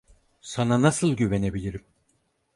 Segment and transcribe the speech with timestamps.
[0.41, 1.85] Sana nasıl güvenebilirim?